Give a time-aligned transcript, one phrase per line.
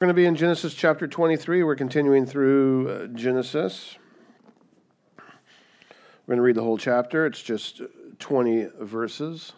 [0.00, 1.62] We're going to be in Genesis chapter 23.
[1.62, 3.96] We're continuing through uh, Genesis.
[5.18, 5.24] We're
[6.26, 7.26] going to read the whole chapter.
[7.26, 7.82] It's just
[8.18, 9.52] 20 verses.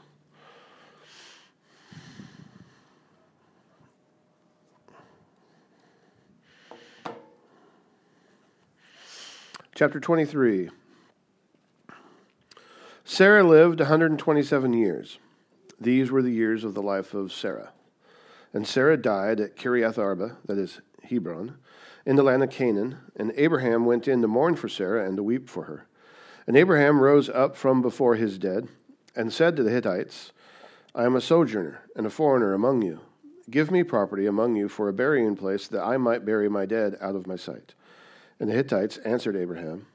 [9.76, 10.70] Chapter 23.
[13.04, 15.20] Sarah lived 127 years.
[15.80, 17.70] These were the years of the life of Sarah.
[18.52, 21.56] And Sarah died at Kiriath Arba, that is Hebron,
[22.04, 22.98] in the land of Canaan.
[23.16, 25.86] And Abraham went in to mourn for Sarah and to weep for her.
[26.46, 28.68] And Abraham rose up from before his dead
[29.14, 30.32] and said to the Hittites,
[30.94, 33.00] I am a sojourner and a foreigner among you.
[33.50, 36.96] Give me property among you for a burying place that I might bury my dead
[37.00, 37.74] out of my sight.
[38.38, 39.86] And the Hittites answered Abraham,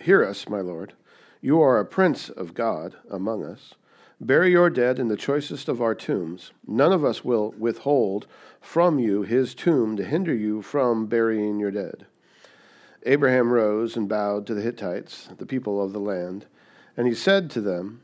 [0.00, 0.94] Hear us, my lord.
[1.40, 3.74] You are a prince of God among us.
[4.22, 6.52] Bury your dead in the choicest of our tombs.
[6.64, 8.28] None of us will withhold
[8.60, 12.06] from you his tomb to hinder you from burying your dead.
[13.02, 16.46] Abraham rose and bowed to the Hittites, the people of the land,
[16.96, 18.00] and he said to them,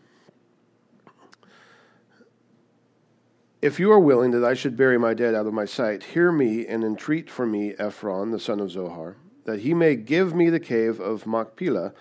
[3.62, 6.32] If you are willing that I should bury my dead out of my sight, hear
[6.32, 10.50] me and entreat for me Ephron, the son of Zohar, that he may give me
[10.50, 11.92] the cave of Machpelah,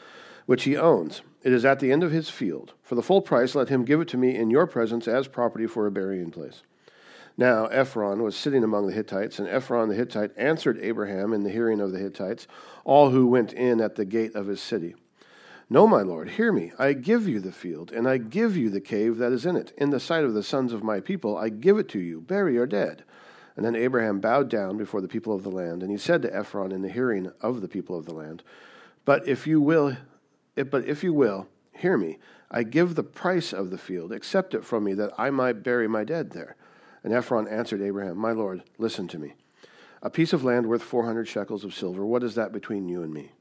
[0.48, 2.74] which he owns it is at the end of his field.
[2.82, 5.66] For the full price, let him give it to me in your presence as property
[5.66, 6.64] for a burying place.
[7.38, 11.52] Now Ephron was sitting among the Hittites, and Ephron the Hittite answered Abraham in the
[11.52, 12.48] hearing of the Hittites,
[12.84, 14.96] all who went in at the gate of his city.
[15.70, 16.72] No, my lord, hear me.
[16.80, 19.72] I give you the field, and I give you the cave that is in it.
[19.78, 22.20] In the sight of the sons of my people, I give it to you.
[22.20, 23.04] Bury your dead.
[23.56, 26.36] And then Abraham bowed down before the people of the land, and he said to
[26.36, 28.44] Ephron in the hearing of the people of the land,
[29.06, 29.96] But if you will
[30.64, 32.20] but if you will, hear me.
[32.50, 34.12] I give the price of the field.
[34.12, 36.56] Accept it from me, that I might bury my dead there.
[37.04, 39.34] And Ephron answered Abraham, My lord, listen to me.
[40.02, 43.14] A piece of land worth 400 shekels of silver, what is that between you and
[43.14, 43.32] me?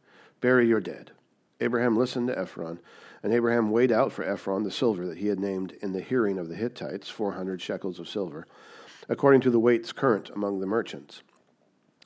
[0.41, 1.13] Bury your dead.
[1.61, 2.81] Abraham listened to Ephron,
[3.23, 6.39] and Abraham weighed out for Ephron the silver that he had named in the hearing
[6.39, 8.47] of the Hittites, 400 shekels of silver,
[9.09, 11.23] according to the weights current among the merchants.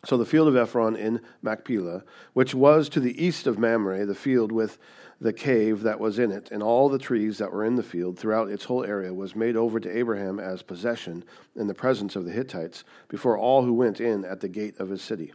[0.07, 4.15] So the field of Ephron in Machpelah, which was to the east of Mamre, the
[4.15, 4.79] field with
[5.21, 8.19] the cave that was in it, and all the trees that were in the field
[8.19, 12.25] throughout its whole area, was made over to Abraham as possession in the presence of
[12.25, 15.33] the Hittites before all who went in at the gate of his city.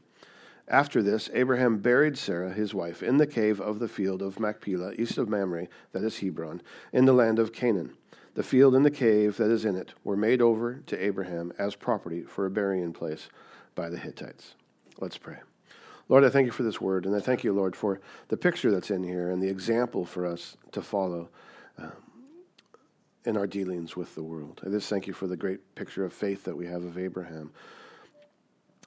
[0.67, 4.93] After this, Abraham buried Sarah, his wife, in the cave of the field of Machpelah,
[4.93, 7.93] east of Mamre, that is Hebron, in the land of Canaan.
[8.33, 11.75] The field and the cave that is in it were made over to Abraham as
[11.75, 13.29] property for a burying place
[13.75, 14.55] by the Hittites.
[14.99, 15.37] Let's pray.
[16.07, 18.69] Lord, I thank you for this word, and I thank you, Lord, for the picture
[18.69, 21.29] that's in here and the example for us to follow
[21.79, 21.91] um,
[23.25, 24.61] in our dealings with the world.
[24.65, 27.51] I just thank you for the great picture of faith that we have of Abraham,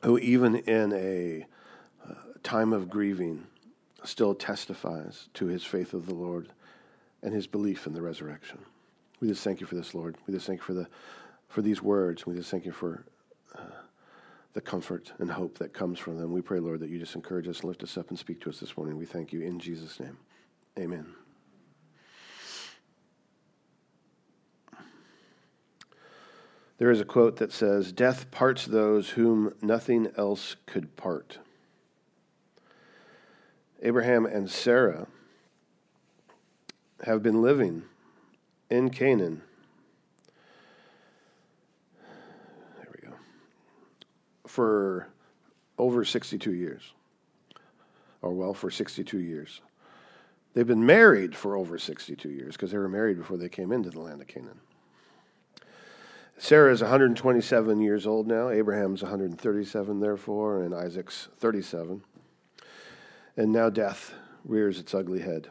[0.05, 1.47] who, even in a
[2.09, 2.15] uh,
[2.45, 3.47] time of grieving,
[4.05, 6.49] still testifies to his faith of the Lord
[7.23, 8.61] and his belief in the resurrection.
[9.21, 10.17] We just thank you for this, Lord.
[10.28, 10.87] We just thank you for the
[11.49, 12.27] for these words.
[12.27, 13.05] We just thank you for
[14.54, 16.32] the comfort and hope that comes from them.
[16.32, 18.50] We pray, Lord, that you just encourage us, and lift us up, and speak to
[18.50, 18.97] us this morning.
[18.97, 20.16] We thank you in Jesus' name.
[20.78, 21.06] Amen.
[26.78, 31.38] There is a quote that says, Death parts those whom nothing else could part.
[33.82, 35.09] Abraham and Sarah
[37.04, 37.82] have been living
[38.70, 39.42] in Canaan
[44.59, 45.07] for
[45.79, 46.93] over 62 years.
[48.23, 49.61] Or, well, for 62 years.
[50.53, 53.91] They've been married for over 62 years because they were married before they came into
[53.91, 54.59] the land of Canaan.
[56.39, 58.49] Sarah is 127 years old now.
[58.49, 62.03] Abraham's 137, therefore, and Isaac's 37.
[63.37, 64.13] And now death
[64.45, 65.51] rears its ugly head.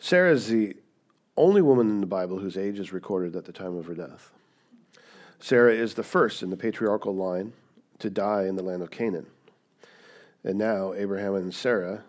[0.00, 0.74] Sarah is the
[1.36, 4.32] only woman in the Bible whose age is recorded at the time of her death.
[5.38, 7.52] Sarah is the first in the patriarchal line
[8.00, 9.26] to die in the land of Canaan.
[10.44, 12.02] And now Abraham and Sarah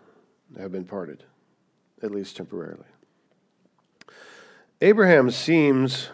[0.58, 1.24] have been parted,
[2.02, 2.84] at least temporarily.
[4.80, 6.08] Abraham seems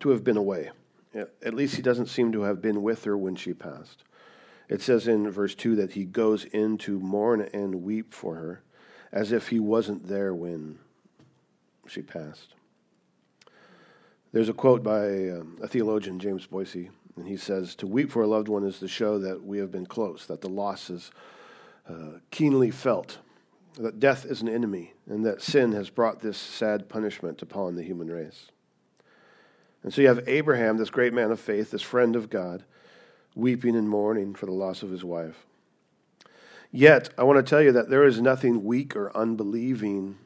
[0.00, 0.70] to have been away.
[1.14, 4.04] At least he doesn't seem to have been with her when she passed.
[4.68, 8.62] It says in verse 2 that he goes in to mourn and weep for her
[9.12, 10.78] as if he wasn't there when
[11.86, 12.54] she passed.
[14.32, 18.22] There's a quote by um, a theologian, James Boice, and he says, To weep for
[18.22, 21.10] a loved one is to show that we have been close, that the loss is
[21.88, 23.18] uh, keenly felt,
[23.78, 27.82] that death is an enemy, and that sin has brought this sad punishment upon the
[27.82, 28.46] human race.
[29.82, 32.64] And so you have Abraham, this great man of faith, this friend of God,
[33.34, 35.46] weeping and mourning for the loss of his wife.
[36.70, 40.16] Yet, I want to tell you that there is nothing weak or unbelieving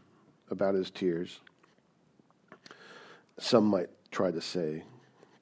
[0.50, 1.40] about his tears.
[3.38, 4.84] Some might try to say,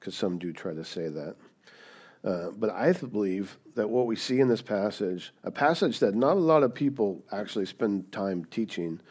[0.05, 1.35] because some do try to say that.
[2.23, 6.37] Uh, but I believe that what we see in this passage, a passage that not
[6.37, 9.01] a lot of people actually spend time teaching,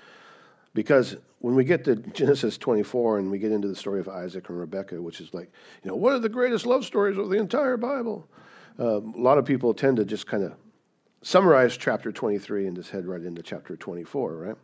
[0.72, 4.48] because when we get to Genesis 24 and we get into the story of Isaac
[4.48, 5.50] and Rebekah, which is like,
[5.82, 8.28] you know, one of the greatest love stories of the entire Bible,
[8.78, 10.54] uh, a lot of people tend to just kind of
[11.22, 14.56] summarize chapter 23 and just head right into chapter 24, right?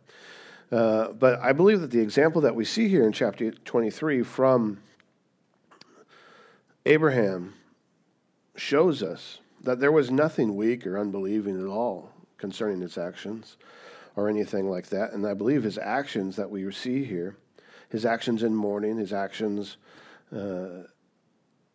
[0.71, 4.79] Uh, but I believe that the example that we see here in chapter 23 from
[6.85, 7.53] Abraham
[8.55, 13.57] shows us that there was nothing weak or unbelieving at all concerning his actions
[14.15, 15.13] or anything like that.
[15.13, 17.37] And I believe his actions that we see here,
[17.89, 19.77] his actions in mourning, his actions
[20.35, 20.83] uh,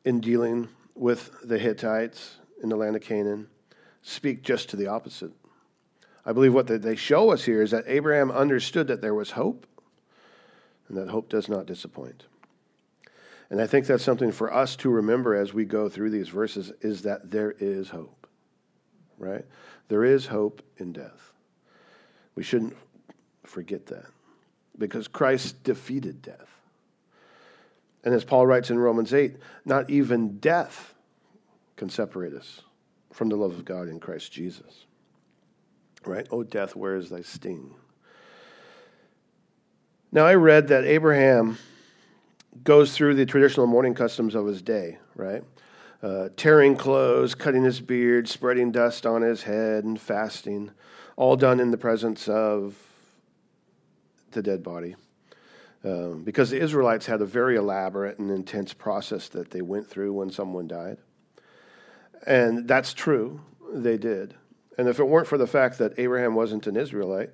[0.05, 3.49] in dealing with the Hittites in the land of Canaan,
[4.03, 5.33] speak just to the opposite.
[6.25, 9.67] I believe what they show us here is that Abraham understood that there was hope,
[10.89, 12.25] and that hope does not disappoint.
[13.51, 16.73] And I think that's something for us to remember as we go through these verses
[16.81, 18.27] is that there is hope,
[19.19, 19.45] right?
[19.89, 21.33] There is hope in death.
[22.35, 22.77] We shouldn't
[23.45, 24.07] forget that
[24.77, 26.49] because Christ defeated death.
[28.05, 30.95] And as Paul writes in Romans 8, not even death
[31.77, 32.63] can separate us
[33.13, 34.87] from the love of God in Christ Jesus.
[36.05, 36.27] Right?
[36.31, 37.75] Oh, death, where is thy sting?
[40.13, 41.59] Now, I read that Abraham
[42.65, 45.43] goes through the traditional mourning customs of his day, right?
[46.03, 50.71] Uh, tearing clothes, cutting his beard, spreading dust on his head, and fasting,
[51.17, 52.77] all done in the presence of
[54.33, 54.95] the dead body.
[55.85, 60.13] Um, because the Israelites had a very elaborate and intense process that they went through
[60.13, 60.99] when someone died.
[62.27, 63.41] And that's true,
[63.73, 64.35] they did.
[64.79, 67.31] And if it weren't for the fact that Abraham wasn't an Israelite,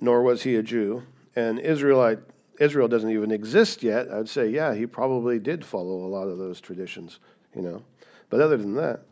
[0.00, 1.04] nor was he a Jew,
[1.34, 2.18] and Israelite
[2.60, 6.38] Israel doesn't even exist yet, I'd say, yeah, he probably did follow a lot of
[6.38, 7.18] those traditions,
[7.54, 7.82] you know.
[8.30, 9.02] But other than that,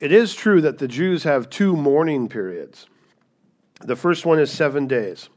[0.00, 2.86] it is true that the Jews have two mourning periods.
[3.80, 5.28] The first one is seven days.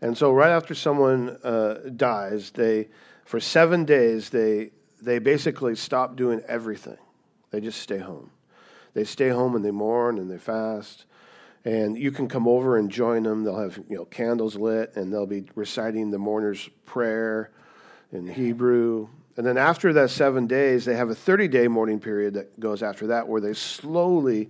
[0.00, 2.88] And so right after someone uh, dies, they,
[3.24, 4.70] for seven days, they,
[5.00, 6.98] they basically stop doing everything.
[7.50, 8.30] They just stay home.
[8.94, 11.04] They stay home and they mourn and they fast
[11.66, 13.42] and you can come over and join them.
[13.42, 17.50] They'll have you know candles lit, and they'll be reciting the mourner's prayer
[18.12, 19.08] in Hebrew.
[19.36, 22.82] And then after that seven days, they have a 30 day mourning period that goes
[22.82, 24.48] after that, where they slowly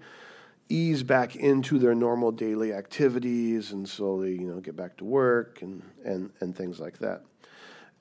[0.68, 5.62] ease back into their normal daily activities and slowly you know get back to work
[5.62, 7.22] and and and things like that.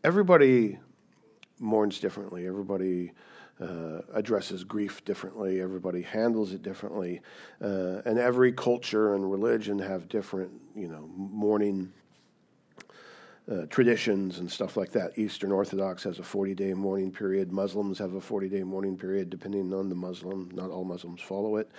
[0.04, 0.78] Everybody
[1.58, 2.46] mourns differently.
[2.46, 3.14] Everybody
[3.60, 5.62] uh, addresses grief differently.
[5.62, 7.22] Everybody handles it differently,
[7.62, 11.94] uh, and every culture and religion have different, you know, mourning
[13.50, 15.18] uh, traditions and stuff like that.
[15.18, 17.52] Eastern Orthodox has a 40-day mourning period.
[17.52, 20.50] Muslims have a 40-day mourning period, depending on the Muslim.
[20.54, 21.70] Not all Muslims follow it.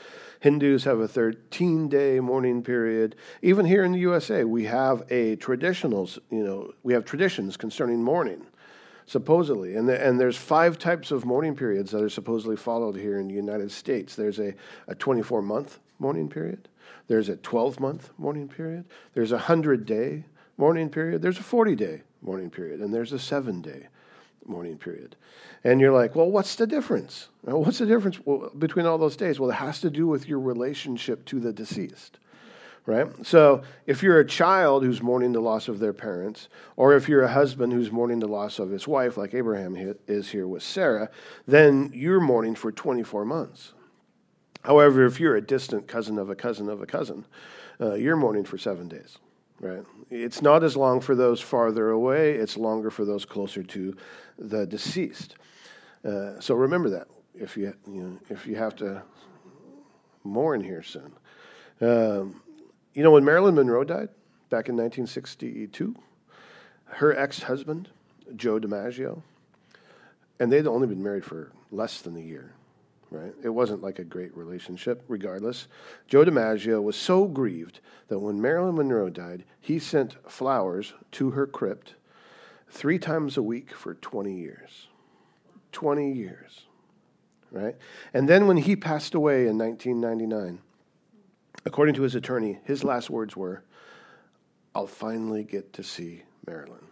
[0.41, 3.17] Hindus have a 13-day mourning period.
[3.43, 6.19] Even here in the USA, we have a traditionals.
[6.31, 8.47] You know, we have traditions concerning mourning
[9.07, 9.77] supposedly.
[9.77, 13.29] And, the, and there's five types of mourning periods that are supposedly followed here in
[13.29, 14.17] the United States.
[14.17, 14.55] There's a,
[14.89, 16.69] a 24 month mourning period.
[17.07, 18.85] There's a 12 month mourning period.
[19.15, 20.25] There's a 100 day
[20.59, 21.23] mourning period.
[21.23, 22.81] There's a 40 day mourning period.
[22.81, 23.87] And there's a seven day
[24.45, 25.17] mourning period.
[25.65, 27.29] And you're like, well, what's the difference?
[27.43, 28.19] What's the difference
[28.59, 29.41] between all those days?
[29.41, 32.19] Well, it has to do with your relationship to the deceased
[32.87, 33.09] right?
[33.27, 37.23] So if you're a child who's mourning the loss of their parents, or if you're
[37.23, 39.77] a husband who's mourning the loss of his wife, like Abraham
[40.07, 41.11] is here with Sarah,
[41.47, 43.75] then you're mourning for 24 months.
[44.63, 47.27] However, if you're a distant cousin of a cousin of a cousin,
[47.81, 49.19] uh, you're mourning for seven days,
[49.61, 49.85] right?
[50.09, 53.97] It's not as long for those farther away, it's longer for those closer to
[54.39, 55.35] the deceased.
[56.05, 59.03] Uh, so remember that if you, you know, if you have to
[60.25, 61.13] mourn here soon.
[61.81, 62.43] Um,
[62.97, 64.09] you know, when Marilyn Monroe died
[64.49, 65.95] back in 1962,
[66.87, 67.91] her ex husband,
[68.35, 69.23] Joe DiMaggio,
[70.41, 72.55] and they'd only been married for less than a year,
[73.11, 73.35] right?
[73.45, 75.69] It wasn't like a great relationship, regardless.
[76.09, 81.47] Joe DiMaggio was so grieved that when Marilyn Monroe died, he sent flowers to her
[81.47, 81.97] crypt
[82.71, 84.89] three times a week for 20 years.
[85.73, 86.63] 20 years,
[87.51, 87.77] right?
[88.15, 90.61] And then when he passed away in 1999,
[91.67, 93.65] According to his attorney, his last words were,
[94.73, 96.87] I'll finally get to see Marilyn.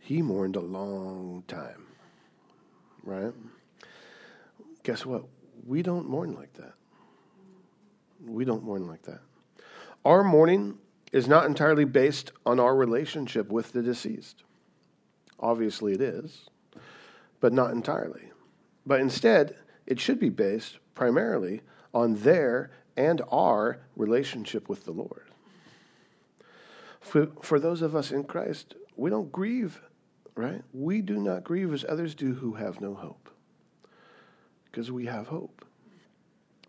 [0.00, 1.86] He mourned a long time.
[3.04, 3.32] right?
[4.82, 5.26] Guess what?
[5.64, 6.74] We don't mourn like that.
[8.26, 9.20] We don't mourn like that.
[10.04, 10.78] Our mourning
[11.12, 14.42] is not entirely based on our relationship with the deceased.
[15.38, 16.48] Obviously, it is,
[17.38, 18.32] but not entirely.
[18.84, 19.54] But instead,
[19.86, 21.60] it should be based primarily
[21.94, 25.24] on their and our relationship with the Lord.
[27.00, 29.80] For, for those of us in Christ, we don't grieve,
[30.34, 30.62] right?
[30.72, 33.30] We do not grieve as others do who have no hope,
[34.64, 35.64] because we have hope.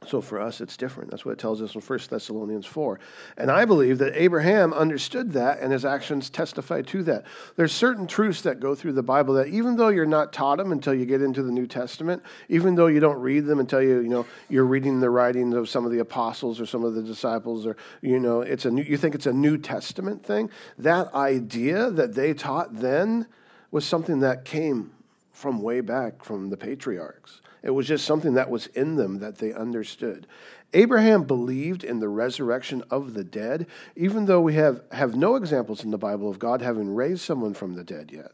[0.05, 1.09] So for us, it's different.
[1.09, 2.99] That's what it tells us in 1 Thessalonians 4.
[3.37, 7.25] And I believe that Abraham understood that and his actions testify to that.
[7.55, 10.71] There's certain truths that go through the Bible that even though you're not taught them
[10.71, 13.99] until you get into the New Testament, even though you don't read them until you,
[13.99, 17.03] you know, you're reading the writings of some of the apostles or some of the
[17.03, 21.13] disciples or, you know, it's a new, you think it's a New Testament thing, that
[21.13, 23.27] idea that they taught then
[23.71, 24.91] was something that came
[25.31, 27.41] from way back from the patriarchs.
[27.63, 30.27] It was just something that was in them that they understood.
[30.73, 35.83] Abraham believed in the resurrection of the dead, even though we have, have no examples
[35.83, 38.31] in the Bible of God having raised someone from the dead yet.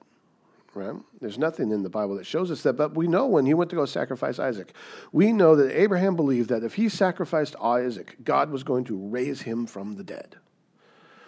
[0.74, 0.96] Right?
[1.20, 3.70] There's nothing in the Bible that shows us that, but we know when he went
[3.72, 4.74] to go sacrifice Isaac,
[5.12, 9.42] we know that Abraham believed that if he sacrificed Isaac, God was going to raise
[9.42, 10.38] him from the dead.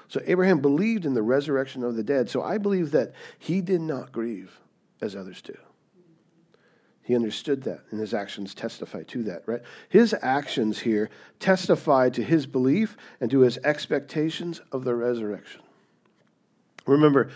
[0.07, 2.29] So Abraham believed in the resurrection of the dead.
[2.29, 4.59] So I believe that he did not grieve
[5.01, 5.57] as others do.
[7.11, 9.61] He understood that, and his actions testify to that, right?
[9.89, 11.09] His actions here
[11.41, 15.59] testify to his belief and to his expectations of the resurrection.
[16.85, 17.29] Remember,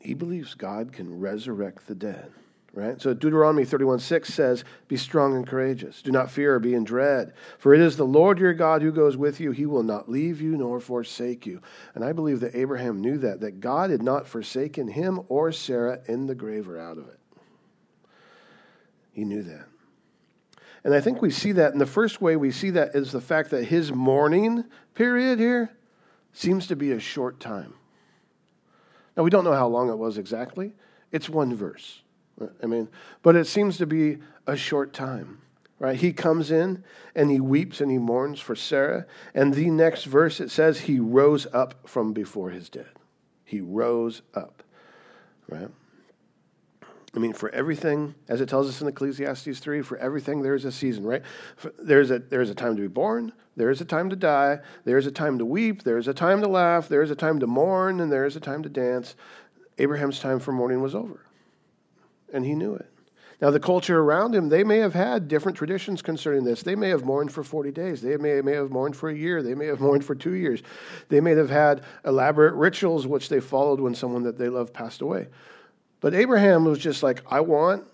[0.00, 2.32] he believes God can resurrect the dead,
[2.72, 2.98] right?
[3.02, 6.00] So Deuteronomy 31 6 says, Be strong and courageous.
[6.00, 8.92] Do not fear or be in dread, for it is the Lord your God who
[8.92, 9.50] goes with you.
[9.50, 11.60] He will not leave you nor forsake you.
[11.94, 16.00] And I believe that Abraham knew that, that God had not forsaken him or Sarah
[16.06, 17.20] in the grave or out of it.
[19.14, 19.66] He knew that.
[20.82, 23.20] And I think we see that, in the first way we see that is the
[23.20, 25.70] fact that his mourning period here
[26.32, 27.74] seems to be a short time.
[29.16, 30.74] Now, we don't know how long it was exactly.
[31.10, 32.02] It's one verse.
[32.62, 32.88] I mean,
[33.22, 35.40] but it seems to be a short time,
[35.78, 35.96] right?
[35.96, 36.82] He comes in
[37.14, 39.06] and he weeps and he mourns for Sarah.
[39.32, 42.90] And the next verse it says he rose up from before his dead.
[43.44, 44.64] He rose up,
[45.48, 45.68] right?
[47.14, 50.72] I mean, for everything, as it tells us in Ecclesiastes 3, for everything there's a
[50.72, 51.22] season, right?
[51.78, 55.12] There's a, there's a time to be born, there's a time to die, there's a
[55.12, 58.34] time to weep, there's a time to laugh, there's a time to mourn, and there's
[58.34, 59.14] a time to dance.
[59.78, 61.20] Abraham's time for mourning was over,
[62.32, 62.90] and he knew it.
[63.40, 66.62] Now, the culture around him, they may have had different traditions concerning this.
[66.62, 68.00] They may have mourned for 40 days.
[68.00, 69.42] They may, may have mourned for a year.
[69.42, 70.62] They may have mourned for two years.
[71.08, 75.02] They may have had elaborate rituals which they followed when someone that they loved passed
[75.02, 75.26] away.
[76.04, 77.86] But Abraham was just like, I want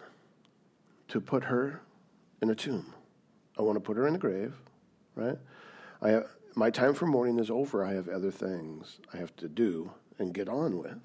[1.07, 1.81] to put her
[2.43, 2.93] in a tomb.
[3.57, 4.53] I want to put her in a grave,
[5.15, 5.39] right?
[6.03, 6.27] I have,
[6.57, 7.85] my time for mourning is over.
[7.85, 10.99] I have other things I have to do and get on with.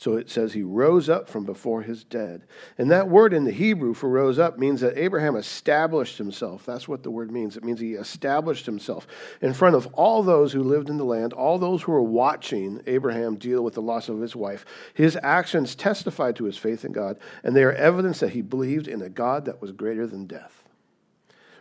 [0.00, 2.46] So it says he rose up from before his dead.
[2.78, 6.64] And that word in the Hebrew for rose up means that Abraham established himself.
[6.64, 7.54] That's what the word means.
[7.54, 9.06] It means he established himself
[9.42, 12.80] in front of all those who lived in the land, all those who were watching
[12.86, 14.64] Abraham deal with the loss of his wife.
[14.94, 18.88] His actions testified to his faith in God, and they are evidence that he believed
[18.88, 20.64] in a God that was greater than death.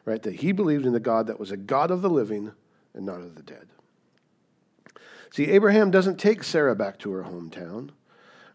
[0.05, 0.23] Right?
[0.23, 2.53] That he believed in the God that was a God of the living
[2.93, 3.67] and not of the dead.
[5.29, 7.89] See, Abraham doesn't take Sarah back to her hometown.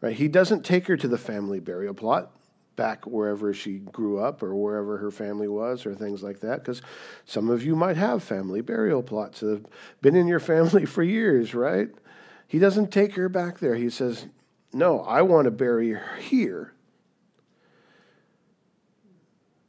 [0.05, 0.15] Right?
[0.15, 2.31] He doesn't take her to the family burial plot
[2.77, 6.83] back wherever she grew up or wherever her family was or things like that because
[7.25, 9.67] some of you might have family burial plots that have
[10.03, 11.89] been in your family for years right?
[12.47, 13.77] He doesn't take her back there.
[13.77, 14.27] He says
[14.75, 16.75] no i want to bury her here.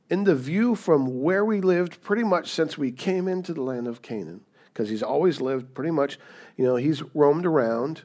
[0.09, 3.87] In the view from where we lived pretty much since we came into the land
[3.87, 4.41] of canaan
[4.73, 6.19] because he's always lived pretty much
[6.57, 8.03] you know he's roamed around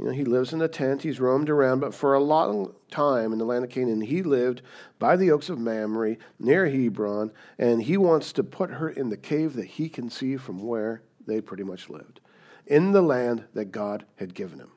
[0.00, 3.34] you know, he lives in a tent, he's roamed around, but for a long time
[3.34, 4.62] in the land of Canaan, he lived
[4.98, 9.18] by the oaks of Mamre near Hebron, and he wants to put her in the
[9.18, 12.18] cave that he can see from where they pretty much lived,
[12.66, 14.70] in the land that God had given him.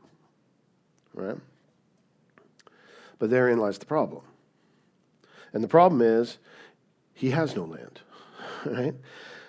[1.14, 1.38] Right?
[3.18, 4.24] But therein lies the problem.
[5.54, 6.38] And the problem is,
[7.14, 8.02] he has no land.
[8.66, 8.96] Right?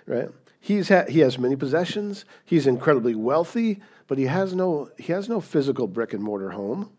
[0.07, 0.29] Right?
[0.61, 2.25] He's ha- he has many possessions.
[2.45, 6.91] He's incredibly wealthy but he has no, he has no physical brick and mortar home.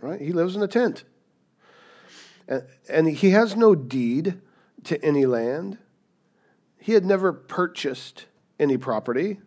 [0.00, 0.20] Right?
[0.20, 1.04] He lives in a tent.
[2.48, 4.40] And, and he has no deed
[4.84, 5.78] to any land.
[6.78, 8.26] He had never purchased
[8.58, 9.40] any property.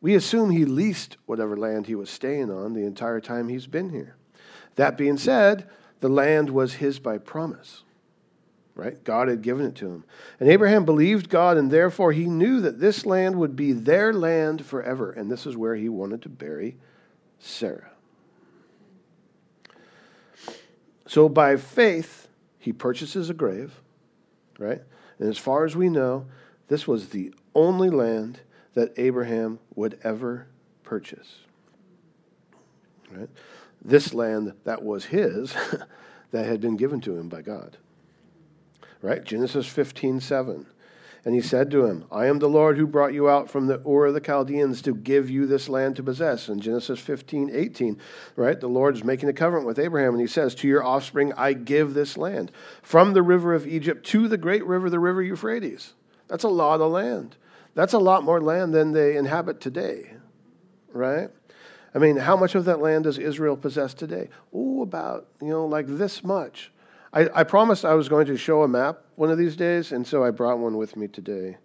[0.00, 3.90] We assume he leased whatever land he was staying on the entire time he's been
[3.90, 4.16] here.
[4.74, 5.68] That being said,
[6.00, 7.84] the land was his by promise.
[8.74, 9.02] Right?
[9.04, 10.04] God had given it to him.
[10.40, 14.64] And Abraham believed God, and therefore he knew that this land would be their land
[14.64, 15.10] forever.
[15.12, 16.76] And this is where he wanted to bury
[17.38, 17.90] Sarah.
[21.06, 23.80] So by faith, he purchases a grave,
[24.58, 24.80] right?
[25.18, 26.26] And as far as we know,
[26.68, 28.40] this was the only land
[28.72, 30.46] that Abraham would ever
[30.84, 31.40] purchase.
[33.10, 33.28] Right?
[33.84, 35.54] This land that was his,
[36.30, 37.76] that had been given to him by God.
[39.02, 39.24] Right?
[39.24, 40.66] Genesis 15, 7.
[41.24, 43.80] And he said to him, I am the Lord who brought you out from the
[43.86, 46.48] Ur of the Chaldeans to give you this land to possess.
[46.48, 47.98] In Genesis 15, 18,
[48.34, 48.58] right?
[48.58, 51.52] The Lord is making a covenant with Abraham, and he says, To your offspring I
[51.52, 52.50] give this land,
[52.82, 55.94] from the river of Egypt to the great river, the river Euphrates.
[56.26, 57.36] That's a lot of land.
[57.74, 60.14] That's a lot more land than they inhabit today,
[60.92, 61.30] right?
[61.94, 64.28] I mean, how much of that land does Israel possess today?
[64.52, 66.72] Oh, about, you know, like this much.
[67.12, 70.06] I, I, promised I was going to show a map one of these days, and
[70.06, 71.56] so I brought one with me today.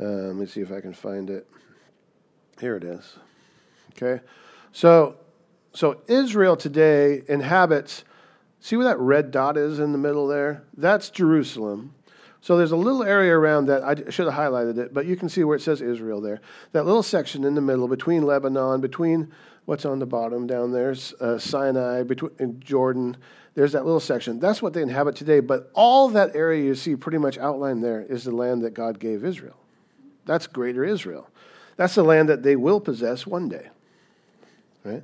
[0.00, 1.46] Uh, let me see if I can find it.
[2.60, 3.16] Here it is.
[3.92, 4.22] Okay.
[4.72, 5.16] So,
[5.72, 8.04] so Israel today inhabits,
[8.58, 10.64] see where that red dot is in the middle there?
[10.76, 11.94] That's Jerusalem.
[12.40, 13.82] So there's a little area around that.
[13.84, 16.40] I should have highlighted it, but you can see where it says Israel there.
[16.72, 19.32] That little section in the middle between Lebanon, between
[19.66, 23.16] what's on the bottom down there, uh, Sinai, between Jordan.
[23.54, 24.40] There's that little section.
[24.40, 25.40] That's what they inhabit today.
[25.40, 28.98] But all that area you see pretty much outlined there is the land that God
[28.98, 29.56] gave Israel.
[30.26, 31.28] That's greater Israel.
[31.76, 33.68] That's the land that they will possess one day.
[34.84, 35.02] Right?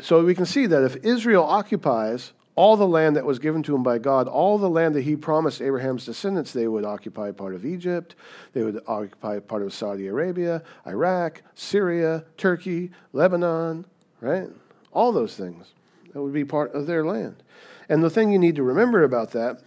[0.00, 3.74] So we can see that if Israel occupies all the land that was given to
[3.74, 7.54] him by God, all the land that he promised Abraham's descendants, they would occupy part
[7.54, 8.16] of Egypt,
[8.52, 13.86] they would occupy part of Saudi Arabia, Iraq, Syria, Turkey, Lebanon,
[14.20, 14.50] right?
[14.92, 15.72] All those things.
[16.12, 17.42] That would be part of their land.
[17.88, 19.62] And the thing you need to remember about that,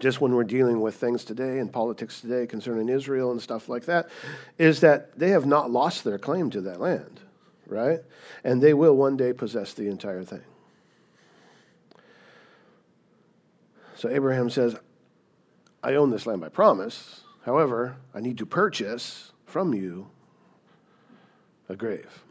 [0.00, 3.84] just when we're dealing with things today and politics today concerning Israel and stuff like
[3.84, 4.08] that,
[4.58, 7.20] is that they have not lost their claim to that land,
[7.68, 8.00] right?
[8.42, 10.42] And they will one day possess the entire thing.
[13.98, 14.76] So Abraham says,
[15.82, 17.22] I own this land by promise.
[17.44, 20.08] However, I need to purchase from you
[21.68, 22.22] a grave.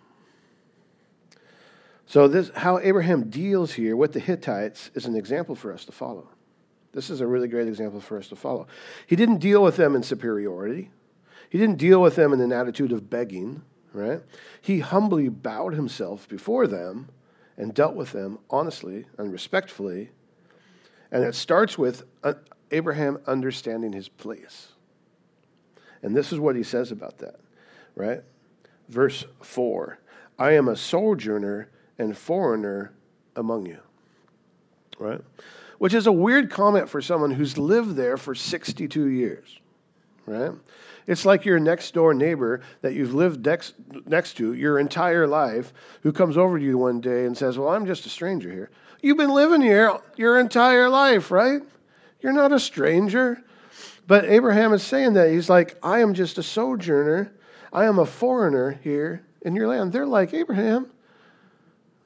[2.05, 5.91] So this how Abraham deals here with the Hittites is an example for us to
[5.91, 6.29] follow.
[6.93, 8.67] This is a really great example for us to follow.
[9.05, 10.89] He didn't deal with them in superiority.
[11.49, 14.21] He didn't deal with them in an attitude of begging, right?
[14.61, 17.09] He humbly bowed himself before them
[17.57, 20.11] and dealt with them honestly and respectfully
[21.11, 22.33] and it starts with uh,
[22.71, 24.69] Abraham understanding his place.
[26.03, 27.39] And this is what he says about that,
[27.95, 28.21] right?
[28.89, 29.99] Verse 4
[30.39, 32.93] I am a sojourner and foreigner
[33.35, 33.79] among you,
[34.99, 35.21] right?
[35.79, 39.59] Which is a weird comment for someone who's lived there for 62 years,
[40.25, 40.51] right?
[41.07, 45.73] It's like your next door neighbor that you've lived next, next to your entire life
[46.03, 48.69] who comes over to you one day and says, Well, I'm just a stranger here.
[49.01, 51.61] You've been living here your entire life, right?
[52.21, 53.43] You're not a stranger.
[54.07, 55.29] But Abraham is saying that.
[55.29, 57.31] He's like, I am just a sojourner.
[57.73, 59.91] I am a foreigner here in your land.
[59.91, 60.89] They're like, Abraham,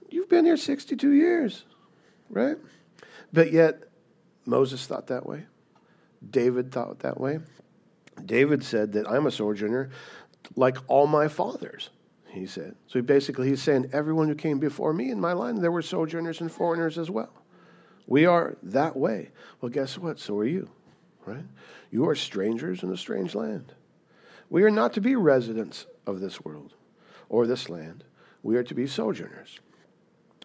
[0.10, 1.64] you've been here 62 years,
[2.30, 2.58] right?
[3.32, 3.84] But yet,
[4.46, 5.46] Moses thought that way.
[6.28, 7.40] David thought that way.
[8.26, 9.92] David said that I'm a sojourner
[10.56, 11.90] like all my fathers
[12.32, 12.76] he said.
[12.88, 16.42] So basically, he's saying everyone who came before me in my line, there were sojourners
[16.42, 17.34] and foreigners as well.
[18.08, 19.32] We are that way.
[19.60, 20.20] Well, guess what?
[20.20, 20.70] So are you,
[21.26, 21.46] right?
[21.92, 23.74] You are strangers in a strange land.
[24.50, 26.74] We are not to be residents of this world
[27.30, 28.04] or this land.
[28.44, 29.60] We are to be sojourners.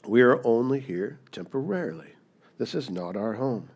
[0.07, 2.15] We are only here temporarily.
[2.59, 3.71] This is not our home.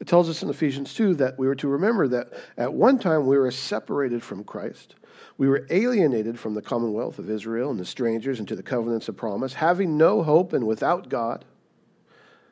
[0.00, 3.26] It tells us in Ephesians 2 that we were to remember that at one time
[3.26, 4.94] we were separated from Christ
[5.38, 9.16] we were alienated from the commonwealth of Israel and the strangers into the covenants of
[9.16, 11.44] promise, having no hope and without God.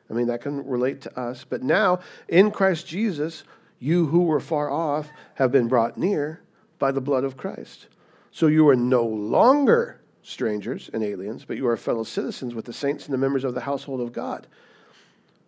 [0.09, 1.45] I mean, that can relate to us.
[1.47, 3.43] But now, in Christ Jesus,
[3.79, 6.41] you who were far off have been brought near
[6.77, 7.87] by the blood of Christ.
[8.31, 12.73] So you are no longer strangers and aliens, but you are fellow citizens with the
[12.73, 14.45] saints and the members of the household of God.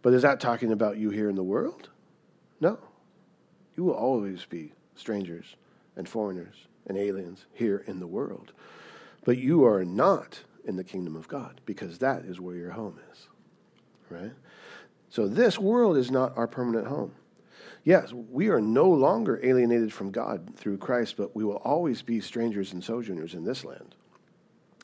[0.07, 1.89] But is that talking about you here in the world?
[2.61, 2.79] No.
[3.75, 5.57] You will always be strangers
[5.97, 8.53] and foreigners and aliens here in the world.
[9.25, 12.97] But you are not in the kingdom of God because that is where your home
[13.11, 13.27] is.
[14.09, 14.31] Right?
[15.09, 17.11] So this world is not our permanent home.
[17.83, 22.21] Yes, we are no longer alienated from God through Christ, but we will always be
[22.21, 23.93] strangers and sojourners in this land.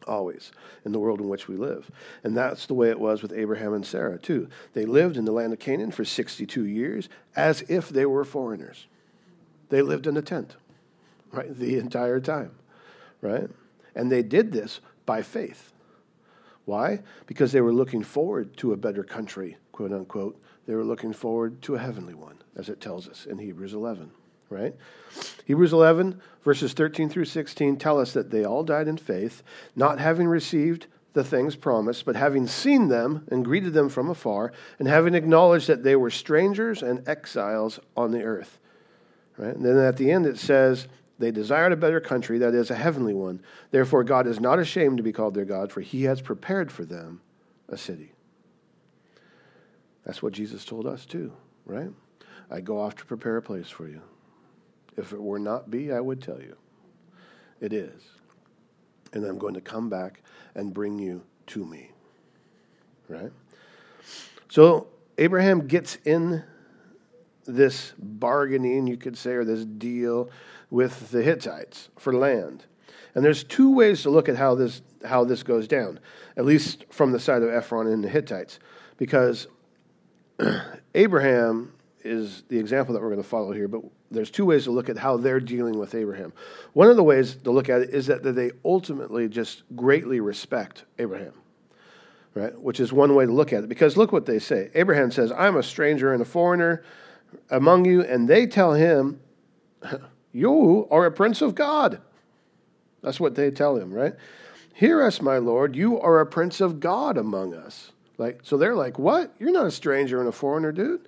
[0.08, 0.52] Always
[0.86, 1.90] in the world in which we live.
[2.24, 4.48] And that's the way it was with Abraham and Sarah, too.
[4.74, 8.88] They lived in the land of Canaan for 62 years as if they were foreigners.
[9.70, 10.56] They lived in a tent,
[11.32, 12.52] right, the entire time,
[13.22, 13.50] right?
[13.96, 15.72] And they did this by faith.
[16.66, 17.02] Why?
[17.28, 20.40] Because they were looking forward to a better country, quote unquote.
[20.66, 24.12] They were looking forward to a heavenly one, as it tells us in Hebrews 11
[24.54, 24.76] right?
[25.46, 29.44] Hebrews 11, verses 13 through 16 tell us that they all died in faith,
[29.76, 34.52] not having received the things promised, but having seen them and greeted them from afar,
[34.80, 38.60] and having acknowledged that they were strangers and exiles on the earth.
[39.38, 39.56] Right?
[39.56, 40.88] And then at the end it says,
[41.20, 43.42] They desired a better country, that is, a heavenly one.
[43.72, 46.84] Therefore, God is not ashamed to be called their God, for he has prepared for
[46.84, 47.22] them
[47.70, 48.14] a city.
[50.06, 51.32] That's what Jesus told us, too,
[51.66, 51.90] right?
[52.52, 54.02] I go off to prepare a place for you.
[54.98, 56.56] If it were not be, I would tell you.
[57.60, 58.02] It is.
[59.14, 60.22] And I'm going to come back
[60.56, 61.92] and bring you to me.
[63.08, 63.32] Right?
[64.50, 66.44] So Abraham gets in
[67.46, 70.30] this bargaining, you could say, or this deal
[70.70, 72.66] with the Hittites for land.
[73.16, 76.00] And there's two ways to look at how this how this goes down,
[76.38, 78.58] at least from the side of Ephron and the Hittites,
[78.98, 79.48] because
[80.96, 81.74] Abraham
[82.04, 84.90] is the example that we're going to follow here, but there's two ways to look
[84.90, 86.34] at how they're dealing with Abraham.
[86.74, 90.86] One of the ways to look at it is that, they ultimately just greatly respect
[91.00, 91.34] Abraham,
[92.34, 92.60] right?
[92.60, 93.70] Which is one way to look at it.
[93.70, 94.70] Because look what they say.
[94.76, 96.84] Abraham says, I'm a stranger and a foreigner
[97.50, 99.20] among you, and they tell him,
[100.36, 102.02] You are a prince of God.
[103.04, 104.16] That's what they tell him, right?
[104.74, 107.92] Hear us, my Lord, you are a prince of God among us.
[108.18, 109.32] Like, so they're like, What?
[109.38, 111.08] You're not a stranger and a foreigner, dude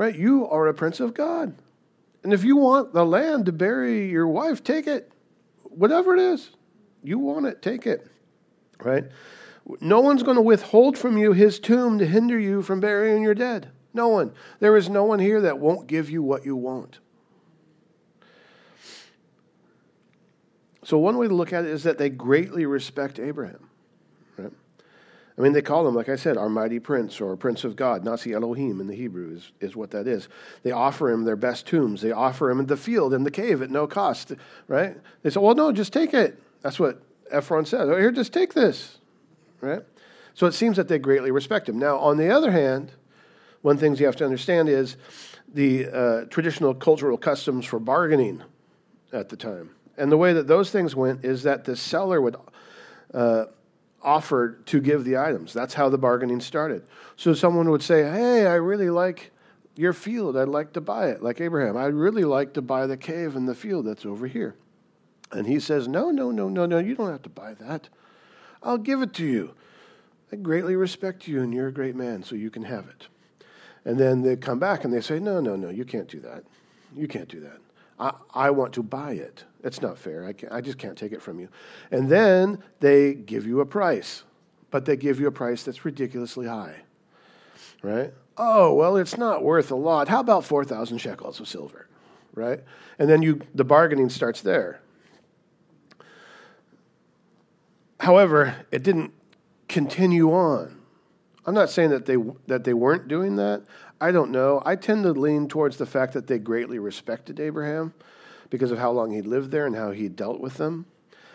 [0.00, 0.16] right?
[0.16, 1.54] You are a prince of God.
[2.24, 5.12] And if you want the land to bury your wife, take it.
[5.64, 6.52] Whatever it is,
[7.04, 8.10] you want it, take it,
[8.82, 9.04] right?
[9.78, 13.34] No one's going to withhold from you his tomb to hinder you from burying your
[13.34, 13.72] dead.
[13.92, 14.32] No one.
[14.58, 16.98] There is no one here that won't give you what you want.
[20.82, 23.69] So, one way to look at it is that they greatly respect Abraham.
[25.38, 28.04] I mean, they call him, like I said, our mighty prince or prince of God.
[28.04, 30.28] Nasi Elohim in the Hebrew is, is what that is.
[30.62, 32.02] They offer him their best tombs.
[32.02, 34.32] They offer him the field and the cave at no cost,
[34.68, 34.96] right?
[35.22, 36.42] They say, well, no, just take it.
[36.62, 37.88] That's what Ephron says.
[37.88, 38.98] Oh, here, just take this,
[39.60, 39.82] right?
[40.34, 41.78] So it seems that they greatly respect him.
[41.78, 42.92] Now, on the other hand,
[43.62, 44.96] one thing you have to understand is
[45.52, 48.42] the uh, traditional cultural customs for bargaining
[49.12, 49.70] at the time.
[49.96, 52.36] And the way that those things went is that the seller would
[53.12, 53.46] uh,
[54.02, 55.52] offered to give the items.
[55.52, 56.84] That's how the bargaining started.
[57.16, 59.30] So someone would say, Hey, I really like
[59.76, 60.36] your field.
[60.36, 61.22] I'd like to buy it.
[61.22, 64.56] Like Abraham, I'd really like to buy the cave and the field that's over here.
[65.32, 67.88] And he says, No, no, no, no, no, you don't have to buy that.
[68.62, 69.54] I'll give it to you.
[70.32, 73.08] I greatly respect you and you're a great man, so you can have it.
[73.84, 76.44] And then they come back and they say, No, no, no, you can't do that.
[76.94, 77.58] You can't do that.
[77.98, 79.44] I, I want to buy it.
[79.62, 80.26] It's not fair.
[80.26, 81.48] I, I just can't take it from you.
[81.90, 84.22] And then they give you a price,
[84.70, 86.76] but they give you a price that's ridiculously high,
[87.82, 88.12] right?
[88.36, 90.08] Oh, well, it's not worth a lot.
[90.08, 91.86] How about 4,000 shekels of silver,
[92.34, 92.60] right?
[92.98, 94.80] And then you, the bargaining starts there.
[97.98, 99.12] However, it didn't
[99.68, 100.80] continue on.
[101.44, 103.62] I'm not saying that they, that they weren't doing that.
[104.00, 104.62] I don't know.
[104.64, 107.92] I tend to lean towards the fact that they greatly respected Abraham
[108.50, 110.86] because of how long he'd lived there and how he dealt with them.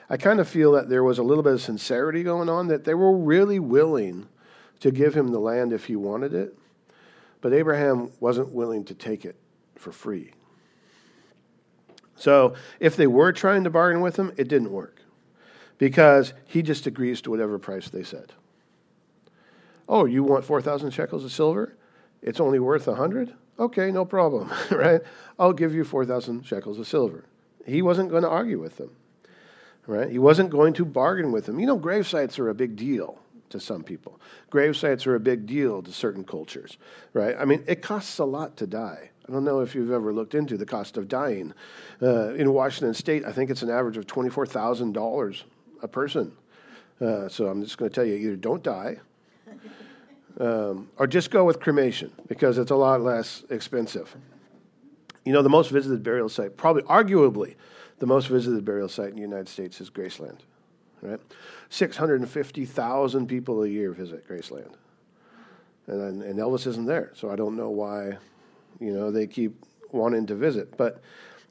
[0.10, 2.84] I kind of feel that there was a little bit of sincerity going on, that
[2.84, 4.28] they were really willing
[4.82, 6.56] to give him the land if he wanted it.
[7.42, 9.36] But Abraham wasn't willing to take it
[9.76, 10.32] for free.
[12.16, 15.02] So if they were trying to bargain with him, it didn't work
[15.78, 18.34] because he just agrees to whatever price they said.
[19.88, 21.76] Oh, you want 4,000 shekels of silver?
[22.22, 23.34] It's only worth a 100?
[23.58, 25.02] Okay, no problem, right?
[25.40, 27.24] I'll give you 4,000 shekels of silver.
[27.66, 28.92] He wasn't going to argue with them,
[29.88, 30.10] right?
[30.10, 31.60] He wasn't going to bargain with them.
[31.60, 33.18] You know, grave sites are a big deal
[33.50, 34.20] to some people.
[34.50, 36.78] Grave sites are a big deal to certain cultures,
[37.14, 37.36] right?
[37.40, 39.10] I mean, it costs a lot to die.
[39.28, 41.54] I don't know if you've ever looked into the cost of dying.
[42.02, 45.44] Uh, in Washington State, I think it's an average of $24,000
[45.82, 46.34] a person.
[47.02, 49.00] Uh, so I'm just going to tell you either don't die
[50.40, 54.16] um, or just go with cremation because it's a lot less expensive.
[55.24, 57.56] You know, the most visited burial site, probably arguably
[58.00, 60.40] the most visited burial site in the United States is Graceland,
[61.02, 61.20] right?
[61.70, 64.74] 650,000 people a year visit Graceland.
[65.88, 68.18] And, and Elvis isn't there, so I don't know why,
[68.80, 69.56] you know, they keep
[69.92, 70.78] wanting to visit.
[70.78, 71.02] But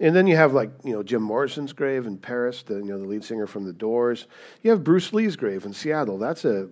[0.00, 2.98] And then you have like you know Jim Morrison's grave in Paris, the you know
[2.98, 4.26] the lead singer from The Doors.
[4.62, 6.18] You have Bruce Lee's grave in Seattle.
[6.18, 6.68] That's a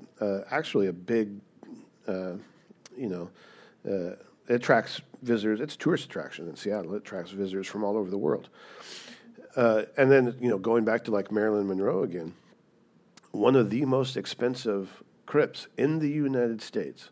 [0.50, 1.40] actually a big,
[2.06, 2.34] uh,
[2.96, 3.30] you know,
[3.86, 4.16] uh,
[4.48, 5.60] it attracts visitors.
[5.60, 6.94] It's a tourist attraction in Seattle.
[6.94, 8.48] It attracts visitors from all over the world.
[9.56, 12.34] Uh, and then you know going back to like Marilyn Monroe again,
[13.32, 17.10] one of the most expensive crypts in the United States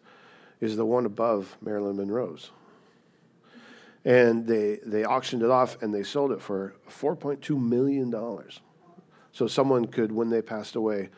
[0.61, 2.51] is the one above Marilyn Monroe's
[4.05, 8.61] and they they auctioned it off and they sold it for 4.2 million dollars
[9.33, 11.11] so someone could when they passed away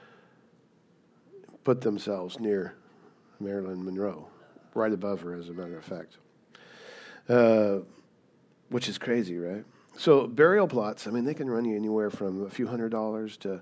[1.64, 2.74] put themselves near
[3.42, 4.26] marilyn monroe
[4.74, 6.16] right above her as a matter of fact
[7.28, 7.78] uh,
[8.68, 9.64] which is crazy right
[9.96, 13.36] so burial plots i mean they can run you anywhere from a few hundred dollars
[13.36, 13.60] to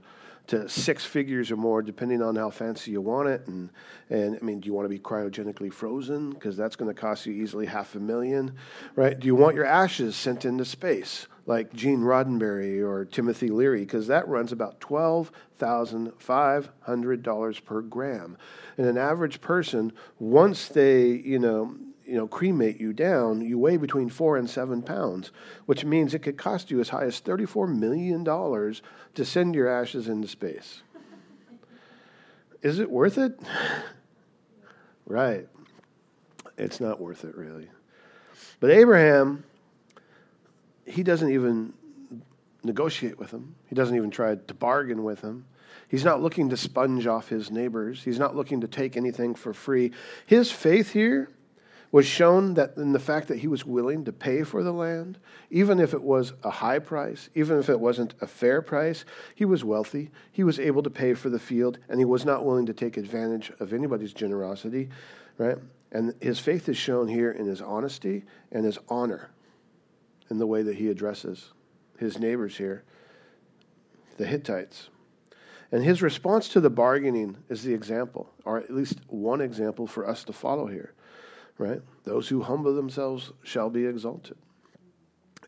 [0.51, 3.47] to six figures or more, depending on how fancy you want it.
[3.47, 3.71] And,
[4.11, 6.31] and I mean, do you want to be cryogenically frozen?
[6.31, 8.57] Because that's going to cost you easily half a million,
[8.97, 9.19] right?
[9.19, 13.81] Do you want your ashes sent into space, like Gene Roddenberry or Timothy Leary?
[13.81, 18.37] Because that runs about $12,500 per gram.
[18.77, 21.77] And an average person, once they, you know,
[22.07, 25.31] you know, cremate you down, you weigh between four and seven pounds,
[25.67, 30.09] which means it could cost you as high as $34 million to send your ashes
[30.09, 30.83] into space.
[32.63, 33.39] Is it worth it?
[35.07, 35.47] right.
[36.59, 37.71] It's not worth it, really.
[38.59, 39.45] But Abraham,
[40.91, 41.73] he doesn't even
[42.63, 45.47] negotiate with him, he doesn't even try to bargain with him.
[45.89, 48.05] He's not looking to sponge off his neighbors.
[48.05, 49.91] He's not looking to take anything for free.
[50.25, 51.31] His faith here
[51.91, 55.19] was shown that in the fact that he was willing to pay for the land,
[55.51, 59.45] even if it was a high price, even if it wasn't a fair price, he
[59.45, 60.11] was wealthy.
[60.31, 62.97] He was able to pay for the field, and he was not willing to take
[62.97, 64.91] advantage of anybody's generosity,
[65.39, 65.59] right?
[65.91, 68.23] And his faith is shown here in his honesty
[68.53, 69.31] and his honor
[70.31, 71.53] in the way that he addresses
[71.99, 72.85] his neighbors here,
[74.17, 74.89] the Hittites.
[75.73, 80.09] And his response to the bargaining is the example, or at least one example for
[80.09, 80.95] us to follow here
[81.61, 81.83] right?
[82.05, 84.37] Those who humble themselves shall be exalted.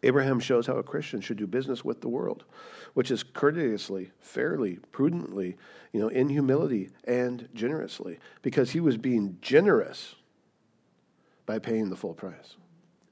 [0.03, 2.45] Abraham shows how a Christian should do business with the world,
[2.93, 5.57] which is courteously, fairly, prudently,
[5.93, 10.17] you know, in humility and generously, because he was being generous
[11.47, 12.57] by paying the full price.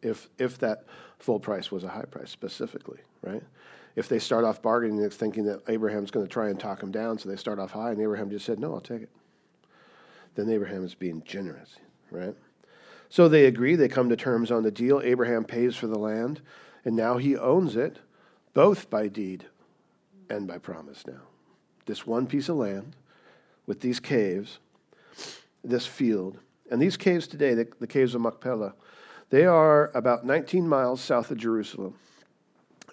[0.02, 0.84] If if that
[1.20, 3.42] full price was a high price specifically, right?
[3.94, 6.90] If they start off bargaining, it's thinking that Abraham's going to try and talk him
[6.90, 9.10] down, so they start off high, and Abraham just said, "No, I'll take it."
[10.34, 11.76] Then Abraham is being generous,
[12.10, 12.34] right?
[13.08, 15.00] So they agree, they come to terms on the deal.
[15.02, 16.40] Abraham pays for the land,
[16.84, 17.98] and now he owns it,
[18.54, 19.46] both by deed
[20.28, 21.22] and by promise now.
[21.86, 22.94] This one piece of land
[23.66, 24.60] with these caves,
[25.64, 26.38] this field,
[26.70, 28.74] and these caves today, the, the caves of Machpelah,
[29.30, 31.94] they are about 19 miles south of Jerusalem.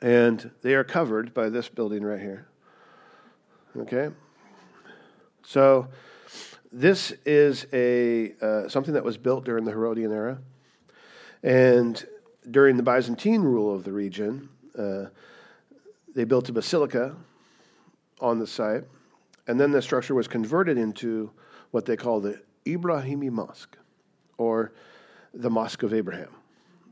[0.02, 2.48] And they are covered by this building right here.
[3.76, 4.10] Okay?
[5.44, 5.88] So
[6.72, 10.40] this is a uh, something that was built during the Herodian era,
[11.42, 12.06] and
[12.50, 15.06] during the Byzantine rule of the region, uh,
[16.14, 17.16] they built a basilica
[18.20, 18.84] on the site,
[19.48, 21.32] and then the structure was converted into
[21.72, 23.78] what they call the Ibrahimi Mosque,
[24.38, 24.74] or
[25.38, 26.30] the Mosque of Abraham.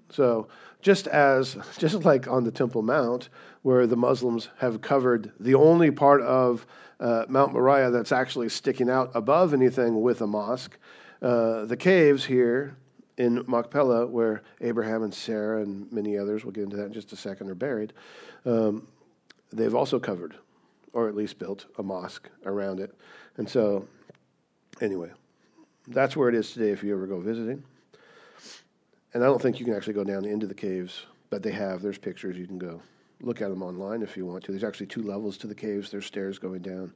[0.10, 0.48] So
[0.82, 3.30] just as just like on the Temple Mount,
[3.64, 6.66] where the Muslims have covered the only part of
[7.00, 10.78] uh, Mount Moriah that's actually sticking out above anything with a mosque,
[11.22, 12.78] uh, the caves here
[13.18, 17.14] in Machpelah, where Abraham and Sarah and many others, we'll get into that in just
[17.14, 17.94] a second, are buried,
[18.46, 18.88] um,
[19.52, 20.36] they've also covered,
[20.94, 22.94] or at least built, a mosque around it.
[23.38, 23.88] And so,
[24.82, 25.12] anyway,
[25.88, 27.64] that's where it is today if you ever go visiting.
[29.15, 31.82] And I don't think you can actually go down into the caves, but they have.
[31.82, 32.38] There's pictures.
[32.38, 32.82] You can go
[33.21, 34.51] look at them online if you want to.
[34.51, 35.89] There's actually two levels to the caves.
[35.89, 36.93] There's stairs going down.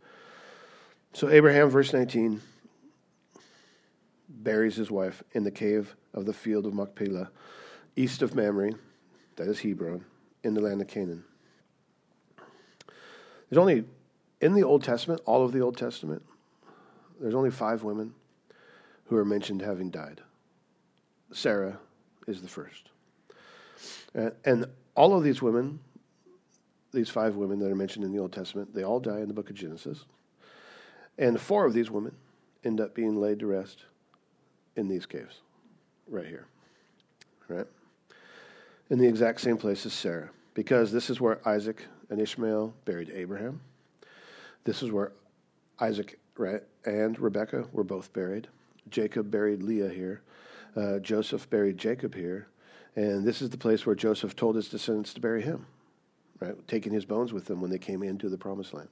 [1.14, 2.42] So Abraham, verse 19,
[4.28, 7.32] buries his wife in the cave of the field of Machpelah,
[7.96, 8.72] east of Mamre,
[9.38, 10.04] that is Hebron,
[10.44, 11.24] in the land of Canaan.
[13.50, 13.86] There's only,
[14.42, 16.22] in the Old Testament, all of the Old Testament,
[17.22, 18.14] there's only five women
[19.06, 20.20] who are mentioned having died.
[21.32, 21.80] Sarah,
[22.30, 22.90] is the first.
[24.18, 24.66] Uh, and
[24.96, 25.80] all of these women,
[26.94, 29.34] these five women that are mentioned in the Old Testament, they all die in the
[29.34, 30.06] book of Genesis.
[31.18, 32.16] And four of these women
[32.64, 33.84] end up being laid to rest
[34.76, 35.42] in these caves,
[36.08, 36.46] right here.
[37.48, 37.68] Right?
[38.90, 43.12] In the exact same place as Sarah, because this is where Isaac and Ishmael buried
[43.14, 43.62] Abraham.
[44.64, 45.12] This is where
[45.80, 48.48] Isaac right, and Rebekah were both buried.
[48.90, 50.22] Jacob buried Leah here.
[50.76, 52.48] Uh, Joseph buried Jacob here,
[52.96, 55.66] And this is the place where Joseph told his descendants to bury him,
[56.40, 56.56] right?
[56.68, 58.90] Taking his bones with them when they came into the promised land.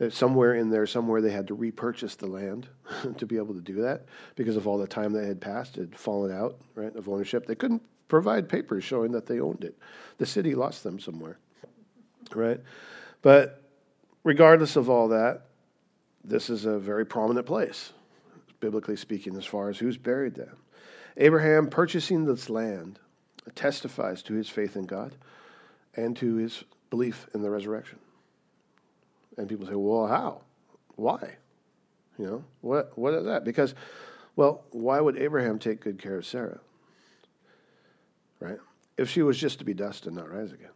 [0.00, 2.68] Uh, somewhere in there, somewhere they had to repurchase the land
[3.16, 5.80] to be able to do that because of all the time that had passed, it
[5.80, 7.46] had fallen out, right, of ownership.
[7.46, 9.78] They couldn't provide papers showing that they owned it.
[10.18, 11.38] The city lost them somewhere,
[12.34, 12.60] right?
[13.22, 13.62] But
[14.24, 15.46] regardless of all that,
[16.24, 17.92] this is a very prominent place,
[18.64, 20.54] biblically speaking, as far as who's buried there.
[21.18, 22.98] Abraham purchasing this land
[23.54, 25.14] testifies to his faith in God
[25.94, 27.98] and to his belief in the resurrection.
[29.36, 30.40] And people say, well, how?
[30.96, 31.36] Why?
[32.18, 33.44] You know, what, what is that?
[33.44, 33.74] Because,
[34.34, 36.60] well, why would Abraham take good care of Sarah?
[38.40, 38.58] Right?
[38.96, 40.70] If she was just to be dust and not rise again.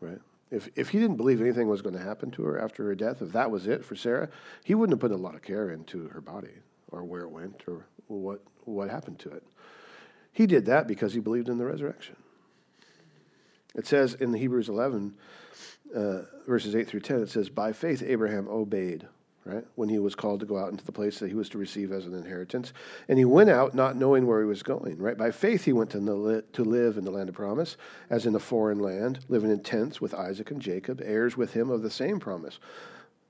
[0.00, 0.18] Right?
[0.50, 3.22] If, if he didn't believe anything was going to happen to her after her death,
[3.22, 4.30] if that was it for Sarah,
[4.64, 6.48] he wouldn't have put a lot of care into her body
[6.92, 9.42] or where it went or what, what happened to it.
[10.32, 12.16] He did that because he believed in the resurrection.
[13.74, 15.14] It says in the Hebrews 11,
[15.94, 19.06] uh, verses 8 through 10, it says, By faith Abraham obeyed,
[19.44, 21.58] right, when he was called to go out into the place that he was to
[21.58, 22.72] receive as an inheritance.
[23.08, 25.16] And he went out not knowing where he was going, right?
[25.16, 27.76] By faith he went to, to live in the land of promise,
[28.10, 31.70] as in a foreign land, living in tents with Isaac and Jacob, heirs with him
[31.70, 32.58] of the same promise.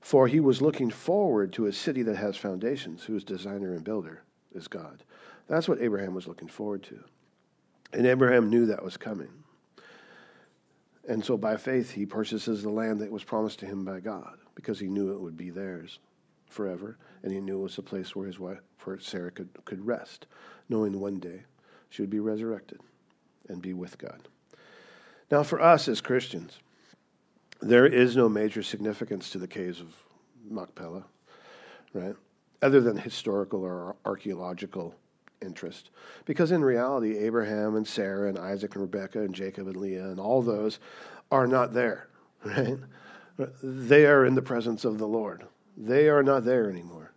[0.03, 4.21] For he was looking forward to a city that has foundations, whose designer and builder
[4.53, 5.01] is God.
[5.47, 6.99] That's what Abraham was looking forward to.
[7.93, 9.29] And Abraham knew that was coming.
[11.07, 14.39] And so by faith, he purchases the land that was promised to him by God
[14.55, 15.99] because he knew it would be theirs
[16.49, 16.97] forever.
[17.23, 18.59] And he knew it was a place where his wife,
[18.99, 20.27] Sarah could, could rest,
[20.67, 21.43] knowing one day
[21.89, 22.81] she would be resurrected
[23.47, 24.27] and be with God.
[25.31, 26.59] Now, for us as Christians,
[27.63, 29.87] there is no major significance to the caves of
[30.49, 31.05] Machpelah,
[31.93, 32.15] right?
[32.61, 34.93] Other than historical or archaeological
[35.41, 35.89] interest.
[36.25, 40.19] Because in reality, Abraham and Sarah and Isaac and Rebekah and Jacob and Leah and
[40.19, 40.79] all those
[41.31, 42.07] are not there,
[42.43, 42.77] right?
[43.61, 45.45] They are in the presence of the Lord.
[45.77, 47.11] They are not there anymore,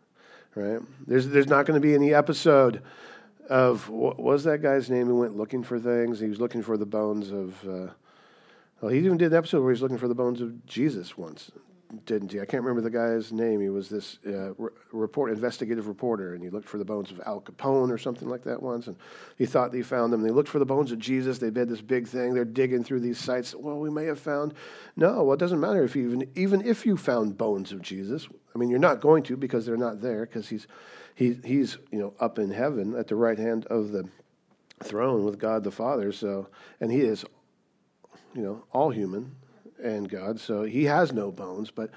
[0.54, 0.80] right?
[1.06, 2.82] There's, there's not going to be any episode
[3.50, 6.18] of what was that guy's name who went looking for things?
[6.18, 7.68] He was looking for the bones of.
[7.68, 7.92] Uh,
[8.80, 11.50] well, he even did an episode where he's looking for the bones of Jesus once
[12.04, 12.40] didn't he?
[12.40, 13.60] I can't remember the guy's name.
[13.60, 17.20] He was this uh, re- report investigative reporter, and he looked for the bones of
[17.24, 18.96] Al Capone or something like that once, and
[19.38, 20.20] he thought he found them.
[20.20, 21.38] And They looked for the bones of Jesus.
[21.38, 22.34] They did this big thing.
[22.34, 23.54] They're digging through these sites.
[23.54, 24.54] Well, we may have found.
[24.96, 28.28] No, well, it doesn't matter if you even even if you found bones of Jesus.
[28.54, 30.66] I mean, you're not going to because they're not there because he's
[31.14, 34.08] he he's you know up in heaven at the right hand of the
[34.82, 36.12] throne with God the Father.
[36.12, 36.48] So,
[36.80, 37.24] and he is
[38.34, 39.34] you know all human
[39.82, 41.70] and God, so he has no bones.
[41.70, 41.90] But,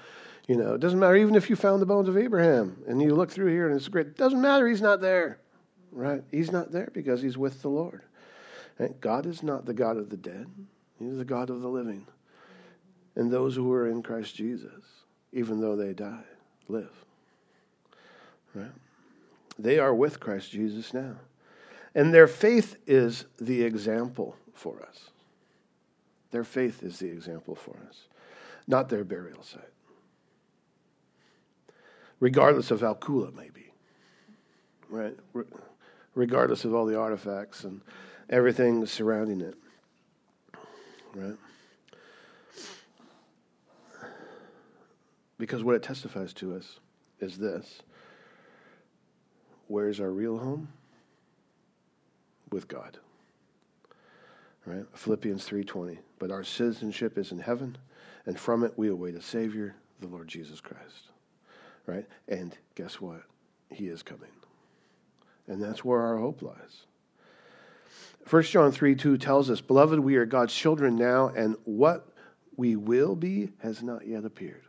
[0.46, 3.14] you know, it doesn't matter even if you found the bones of Abraham and you
[3.14, 4.06] look through here and it's great.
[4.06, 5.38] It doesn't matter, he's not there,
[5.92, 6.22] right?
[6.30, 8.02] He's not there because he's with the Lord.
[8.78, 10.46] And God is not the God of the dead,
[10.98, 12.06] he's the God of the living.
[13.16, 14.84] And those who are in Christ Jesus,
[15.32, 16.24] even though they die,
[16.68, 17.04] live.
[18.54, 18.70] Right?
[19.58, 21.16] They are with Christ Jesus now.
[21.94, 25.09] And their faith is the example for us.
[26.30, 28.06] Their faith is the example for us,
[28.66, 29.62] not their burial site.
[32.20, 33.72] Regardless of how cool it may be,
[34.88, 35.16] right?
[36.14, 37.80] regardless of all the artifacts and
[38.28, 39.54] everything surrounding it,
[41.14, 41.36] right?
[45.38, 46.80] Because what it testifies to us
[47.20, 47.80] is this
[49.68, 50.68] where's our real home?
[52.50, 52.98] With God.
[54.66, 54.84] Right?
[54.94, 55.98] Philippians 3:20.
[56.18, 57.78] But our citizenship is in heaven,
[58.26, 61.10] and from it we await a savior, the Lord Jesus Christ.
[61.86, 62.06] Right?
[62.28, 63.22] And guess what?
[63.70, 64.30] He is coming.
[65.48, 66.86] And that's where our hope lies.
[68.28, 72.06] 1 John 3 2 tells us, Beloved, we are God's children now, and what
[72.56, 74.62] we will be has not yet appeared.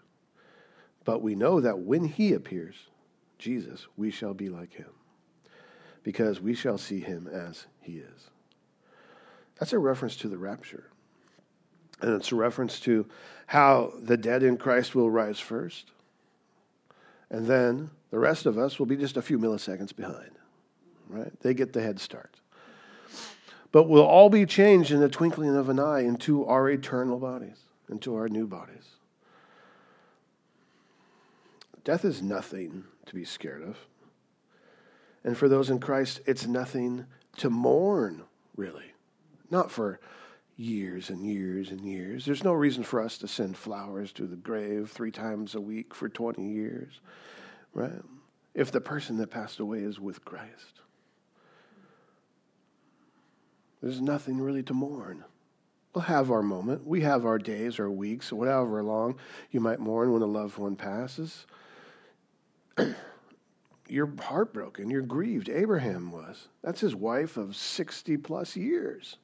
[1.03, 2.87] But we know that when he appears,
[3.37, 4.91] Jesus, we shall be like him,
[6.01, 8.30] because we shall see him as he is.
[9.61, 10.85] That's a reference to the rapture.
[12.01, 13.05] And it's a reference to
[13.45, 15.91] how the dead in Christ will rise first.
[17.29, 20.31] And then the rest of us will be just a few milliseconds behind.
[21.07, 21.31] Right?
[21.41, 22.37] They get the head start.
[23.71, 27.59] But we'll all be changed in the twinkling of an eye into our eternal bodies,
[27.87, 28.95] into our new bodies.
[31.83, 33.77] Death is nothing to be scared of.
[35.23, 37.05] And for those in Christ, it's nothing
[37.37, 38.23] to mourn,
[38.57, 38.91] really.
[39.51, 39.99] Not for
[40.55, 42.25] years and years and years.
[42.25, 45.93] There's no reason for us to send flowers to the grave three times a week
[45.93, 46.99] for 20 years,
[47.73, 48.01] right?
[48.53, 50.81] If the person that passed away is with Christ.
[53.81, 55.23] There's nothing really to mourn.
[55.93, 56.85] We'll have our moment.
[56.85, 59.17] We have our days or weeks, or whatever long
[59.49, 61.45] you might mourn when a loved one passes.
[63.89, 64.89] You're heartbroken.
[64.89, 65.49] You're grieved.
[65.49, 66.47] Abraham was.
[66.63, 69.17] That's his wife of 60 plus years.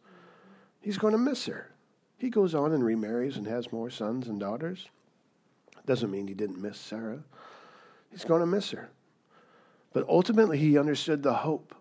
[0.87, 1.69] He's going to miss her.
[2.17, 4.87] He goes on and remarries and has more sons and daughters.
[5.85, 7.19] Doesn't mean he didn't miss Sarah.
[8.09, 8.89] He's going to miss her.
[9.91, 11.75] But ultimately, he understood the hope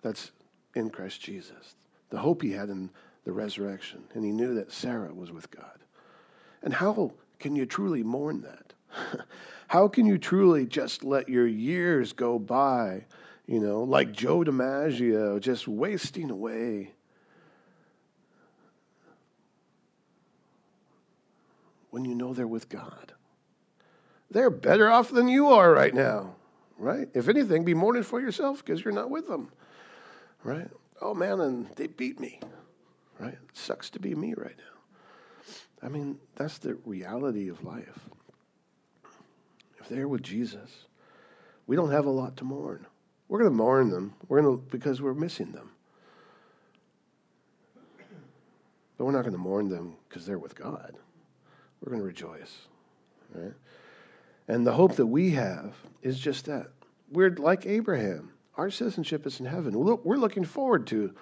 [0.00, 0.32] that's
[0.74, 1.74] in Christ Jesus,
[2.08, 2.88] the hope he had in
[3.24, 4.02] the resurrection.
[4.14, 5.78] And he knew that Sarah was with God.
[6.62, 9.26] And how can you truly mourn that?
[9.68, 13.04] how can you truly just let your years go by,
[13.46, 16.94] you know, like Joe DiMaggio, just wasting away?
[21.96, 23.14] When you know they're with God.
[24.30, 26.34] They're better off than you are right now,
[26.76, 27.08] right?
[27.14, 29.50] If anything, be mourning for yourself because you're not with them,
[30.44, 30.68] right?
[31.00, 32.38] Oh man, and they beat me,
[33.18, 33.32] right?
[33.32, 35.86] It sucks to be me right now.
[35.86, 38.10] I mean, that's the reality of life.
[39.80, 40.84] If they're with Jesus,
[41.66, 42.84] we don't have a lot to mourn.
[43.28, 44.12] We're going to mourn them.
[44.28, 45.70] We're going to because we're missing them.
[48.98, 50.98] But we're not going to mourn them because they're with God.
[51.80, 52.56] We're going to rejoice,
[53.34, 53.52] right?
[54.48, 56.68] And the hope that we have is just that.
[57.10, 58.32] We're like Abraham.
[58.56, 59.78] Our citizenship is in heaven.
[59.78, 61.14] We're looking forward to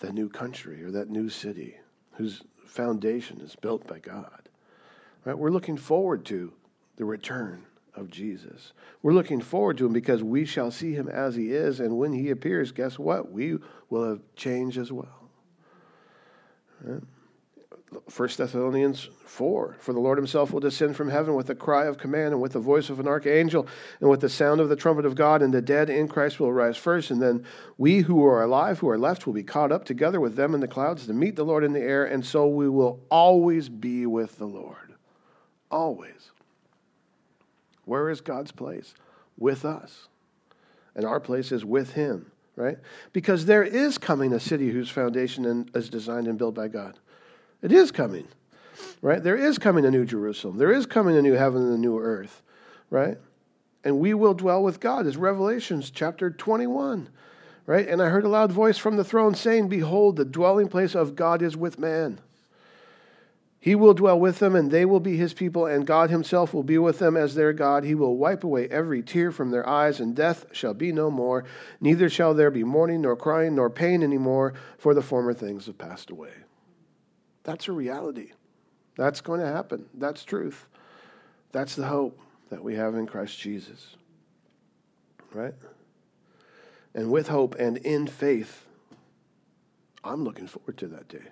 [0.00, 1.76] that new country or that new city
[2.12, 4.48] whose foundation is built by God.
[5.24, 5.36] Right?
[5.36, 6.52] We're looking forward to
[6.96, 7.64] the return
[7.94, 8.72] of Jesus.
[9.02, 12.12] We're looking forward to him because we shall see him as he is, and when
[12.12, 13.30] he appears, guess what?
[13.30, 13.58] We
[13.90, 15.28] will have changed as well.
[16.82, 17.02] Right?
[18.14, 21.98] 1 Thessalonians 4 For the Lord himself will descend from heaven with a cry of
[21.98, 23.66] command and with the voice of an archangel
[24.00, 26.52] and with the sound of the trumpet of God, and the dead in Christ will
[26.52, 27.10] rise first.
[27.10, 27.44] And then
[27.78, 30.60] we who are alive, who are left, will be caught up together with them in
[30.60, 34.06] the clouds to meet the Lord in the air, and so we will always be
[34.06, 34.94] with the Lord.
[35.70, 36.30] Always.
[37.84, 38.94] Where is God's place?
[39.38, 40.08] With us.
[40.94, 42.78] And our place is with him, right?
[43.12, 46.98] Because there is coming a city whose foundation is designed and built by God.
[47.62, 48.26] It is coming,
[49.00, 49.22] right?
[49.22, 50.58] There is coming a new Jerusalem.
[50.58, 52.42] There is coming a new heaven and a new earth,
[52.90, 53.18] right?
[53.84, 57.08] And we will dwell with God, as Revelations chapter 21,
[57.66, 57.88] right?
[57.88, 61.16] And I heard a loud voice from the throne saying, Behold, the dwelling place of
[61.16, 62.20] God is with man.
[63.60, 66.64] He will dwell with them, and they will be his people, and God himself will
[66.64, 67.84] be with them as their God.
[67.84, 71.44] He will wipe away every tear from their eyes, and death shall be no more.
[71.80, 75.66] Neither shall there be mourning, nor crying, nor pain any more, for the former things
[75.66, 76.32] have passed away.
[77.44, 78.32] That's a reality.
[78.96, 79.86] That's going to happen.
[79.94, 80.66] That's truth.
[81.50, 82.18] That's the hope
[82.50, 83.96] that we have in Christ Jesus.
[85.32, 85.54] Right?
[86.94, 88.66] And with hope and in faith,
[90.04, 91.24] I'm looking forward to that day.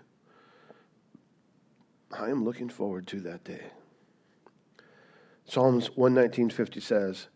[2.10, 3.70] I am looking forward to that day.
[5.44, 7.28] Psalms 119:50 says,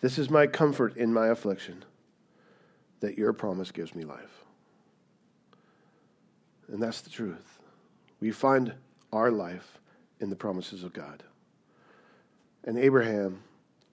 [0.00, 1.84] "This is my comfort in my affliction,
[3.00, 4.44] that your promise gives me life."
[6.68, 7.55] And that's the truth.
[8.20, 8.74] We find
[9.12, 9.78] our life
[10.20, 11.22] in the promises of God.
[12.64, 13.42] And Abraham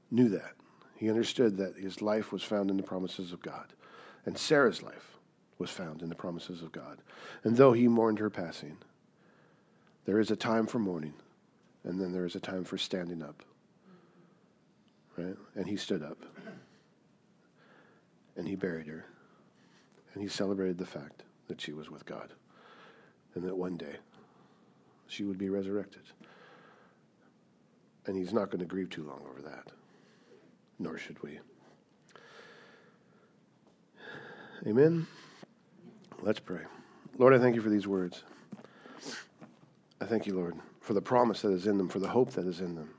[0.10, 0.54] knew that.
[0.96, 3.74] He understood that his life was found in the promises of God.
[4.26, 5.18] And Sarah's life
[5.58, 7.00] was found in the promises of God.
[7.44, 8.78] And though he mourned her passing,
[10.06, 11.14] there is a time for mourning,
[11.84, 13.44] and then there is a time for standing up.
[15.18, 15.36] Right?
[15.56, 16.18] And he stood up.
[18.36, 19.06] And he buried her.
[20.14, 22.34] And he celebrated the fact that she was with God.
[23.36, 23.96] And that one day
[25.14, 26.02] she would be resurrected.
[28.06, 29.72] And he's not going to grieve too long over that,
[30.80, 31.40] nor should we.
[34.68, 35.08] Amen.
[36.22, 36.62] Let's pray.
[37.18, 38.24] Lord, I thank you for these words.
[40.02, 42.46] I thank you, Lord, for the promise that is in them, for the hope that
[42.46, 42.90] is in them.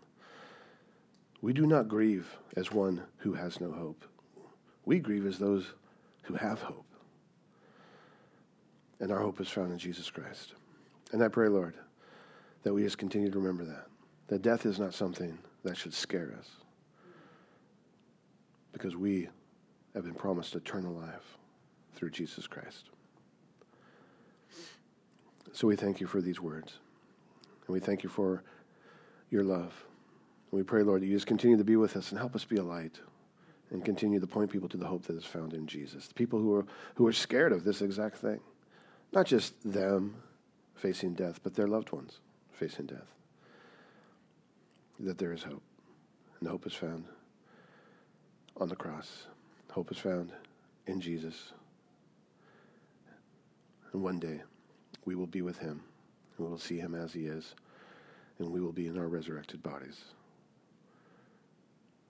[1.42, 4.04] We do not grieve as one who has no hope.
[4.86, 5.72] We grieve as those
[6.22, 6.86] who have hope.
[9.00, 10.54] And our hope is found in Jesus Christ.
[11.12, 11.74] And I pray, Lord,
[12.64, 13.86] that we just continue to remember that.
[14.26, 16.50] That death is not something that should scare us
[18.72, 19.28] because we
[19.94, 21.38] have been promised eternal life
[21.94, 22.90] through Jesus Christ.
[25.52, 26.78] So we thank you for these words.
[27.66, 28.42] And we thank you for
[29.30, 29.72] your love.
[30.50, 32.44] And we pray, Lord, that you just continue to be with us and help us
[32.44, 32.98] be a light
[33.70, 36.08] and continue to point people to the hope that is found in Jesus.
[36.08, 38.40] The people who are, who are scared of this exact thing.
[39.12, 40.16] Not just them
[40.74, 42.20] facing death, but their loved ones
[42.54, 43.14] facing death.
[45.00, 45.62] That there is hope.
[46.40, 47.04] And hope is found
[48.56, 49.26] on the cross.
[49.70, 50.32] Hope is found
[50.86, 51.52] in Jesus.
[53.92, 54.42] And one day
[55.04, 55.82] we will be with him,
[56.36, 57.54] and we will see him as he is,
[58.38, 60.00] and we will be in our resurrected bodies,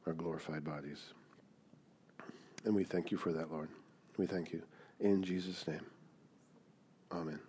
[0.06, 1.12] our glorified bodies.
[2.64, 3.68] And we thank you for that, Lord.
[4.16, 4.62] We thank you.
[5.00, 5.84] In Jesus' name,
[7.12, 7.40] amen.